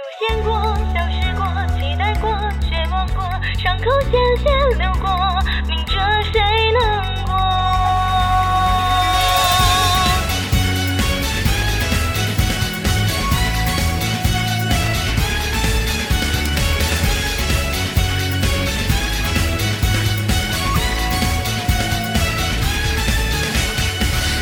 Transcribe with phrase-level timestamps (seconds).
[0.00, 0.50] 出现过，
[0.94, 1.44] 消失过，
[1.78, 2.30] 期待过，
[2.68, 3.22] 绝望过，
[3.58, 4.44] 伤口鲜血
[4.78, 5.10] 流过，
[5.68, 5.92] 明着
[6.32, 6.40] 谁
[6.72, 7.36] 能过？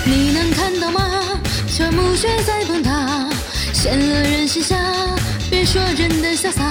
[0.04, 1.00] 你能看到吗？
[1.76, 3.28] 这墓穴在崩塌，
[3.72, 4.87] 陷了人心下。
[5.70, 6.64] 说真的潇洒，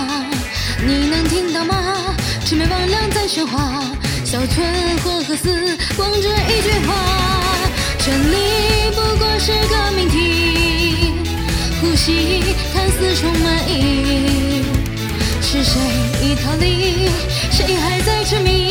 [0.84, 1.76] 你能听到吗？
[2.44, 3.84] 魑魅魍魉在喧哗，
[4.26, 4.66] 小村
[5.04, 6.95] 或和死光这一句话：
[7.99, 11.13] 真理不过是个命题，
[11.80, 12.41] 呼吸
[12.73, 14.63] 看似充满意义。
[15.43, 15.79] 是谁
[16.23, 17.07] 已逃离？
[17.52, 18.66] 谁还在痴迷？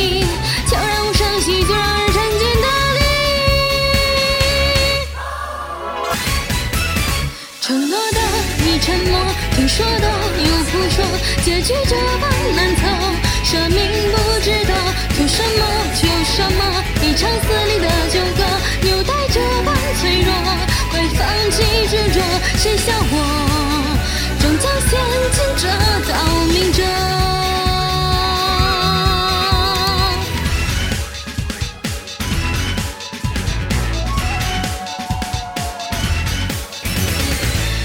[11.45, 12.25] 结局这般
[12.57, 12.81] 难测，
[13.45, 13.79] 生命
[14.13, 14.73] 不值得
[15.17, 15.63] 图什么
[15.95, 16.61] 求什么，
[17.03, 18.41] 一场撕裂的纠葛，
[18.83, 20.31] 纽带这般脆弱，
[20.91, 21.57] 快放弃
[21.89, 22.21] 执着，
[22.59, 23.15] 谁笑我，
[24.41, 24.91] 终将陷
[25.33, 25.65] 进这
[26.11, 26.15] 道
[26.53, 26.83] 明哲。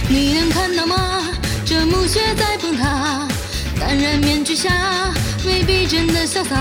[0.10, 0.96] 你能看到吗？
[1.64, 3.26] 这墓穴在崩塌，
[4.42, 4.70] 淡然面具下
[5.46, 6.56] 未必真的潇洒。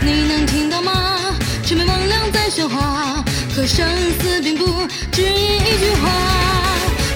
[0.00, 1.18] 你能听到吗？
[1.64, 3.84] 魑魅魍魉在喧哗，可生
[4.20, 4.64] 死并不
[5.10, 6.08] 只因一句话。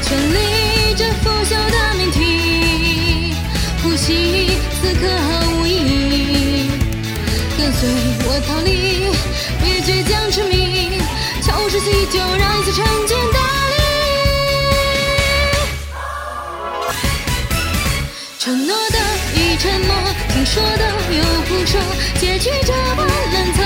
[0.02, 3.34] 全力这腐朽的命题，
[3.82, 5.28] 呼吸此刻毫
[5.60, 6.70] 无意义。
[7.56, 7.88] 跟随
[8.24, 9.06] 我逃离，
[9.62, 11.00] 别倔强痴迷，
[11.42, 13.38] 悄声细就让一切沉浸大
[13.70, 13.74] 理。
[18.38, 18.98] 承诺的
[19.34, 19.94] 已沉默，
[20.28, 21.80] 听说的又不说，
[22.18, 23.62] 结局这般难测，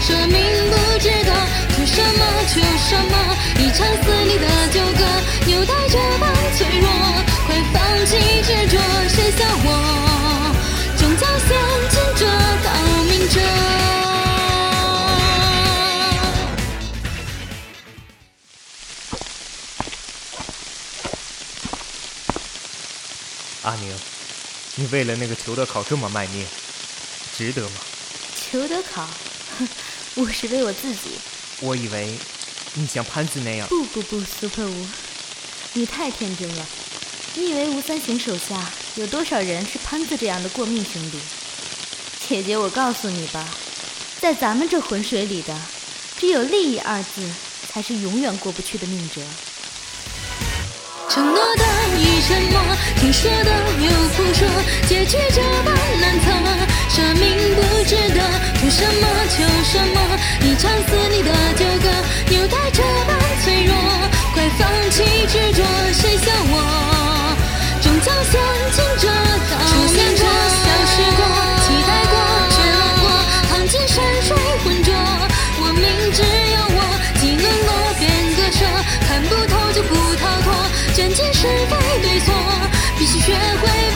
[0.00, 0.36] 生命
[0.70, 1.30] 不知道
[1.70, 3.14] 图什么求什么，
[3.58, 5.00] 一场撕裂的纠葛，
[5.46, 6.22] 纽带这般
[6.56, 6.88] 脆弱，
[7.46, 8.10] 快放弃
[8.42, 9.68] 执着，谁笑我，
[10.98, 11.48] 终将陷
[11.90, 12.20] 进这
[12.64, 12.68] 道
[13.08, 13.40] 明哲。
[23.62, 23.92] 阿宁，
[24.76, 26.46] 你为了那个裘德考这么卖命，
[27.36, 27.76] 值得吗？
[28.50, 29.08] 裘德考，
[29.58, 29.68] 哼，
[30.16, 31.10] 我是为我自己。
[31.60, 32.16] 我以为
[32.74, 34.86] 你像潘子那样，不不不，Super 吴，
[35.74, 36.66] 你太天真了。
[37.34, 41.18] 你以为吴三省手下有多少人是潘子这样的过命兄弟？
[42.28, 43.48] 姐姐，我告诉你吧，
[44.20, 45.56] 在咱们这浑水里的，
[46.18, 47.28] 只有利益二字
[47.68, 49.20] 才是永远过不去的命折。
[51.08, 51.69] 承诺的已
[52.30, 52.62] 沉默，
[52.94, 53.50] 听说的
[53.82, 54.46] 又不说，
[54.86, 56.30] 结局这般难测，
[56.88, 57.60] 生命不
[81.00, 82.34] 人间是非对错
[82.98, 83.89] 必须学会